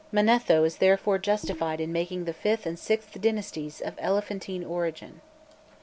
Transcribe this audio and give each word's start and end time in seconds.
Manetho 0.11 0.63
is 0.63 0.77
therefore 0.77 1.19
justified 1.19 1.79
in 1.79 1.91
making 1.93 2.25
the 2.25 2.33
fifth 2.33 2.65
and 2.65 2.79
sixth 2.79 3.21
dynasties 3.21 3.79
of 3.81 3.93
Elephantine 3.99 4.63
origin. 4.65 5.21